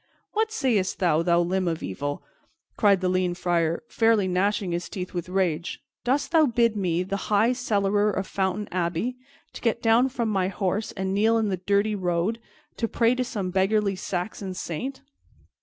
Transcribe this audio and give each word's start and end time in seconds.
"What 0.31 0.51
sayest 0.51 0.97
thou, 0.97 1.21
thou 1.21 1.41
limb 1.41 1.67
of 1.67 1.83
evil!" 1.83 2.23
cried 2.75 3.01
the 3.01 3.07
lean 3.07 3.35
Friar, 3.35 3.83
fairly 3.87 4.27
gnashing 4.27 4.71
his 4.71 4.89
teeth 4.89 5.13
with 5.13 5.29
rage. 5.29 5.79
"Doss 6.03 6.27
thou 6.27 6.47
bid 6.47 6.75
me, 6.75 7.03
the 7.03 7.29
high 7.29 7.53
cellarer 7.53 8.09
of 8.09 8.25
Fountain 8.25 8.67
Abbey, 8.71 9.15
to 9.53 9.61
get 9.61 9.79
down 9.79 10.09
from 10.09 10.29
my 10.29 10.47
horse 10.47 10.91
and 10.93 11.13
kneel 11.13 11.37
in 11.37 11.49
the 11.49 11.57
dirty 11.57 11.93
road 11.93 12.39
to 12.77 12.87
pray 12.87 13.13
to 13.13 13.23
some 13.23 13.51
beggarly 13.51 13.95
Saxon 13.95 14.55
saint?" 14.55 15.03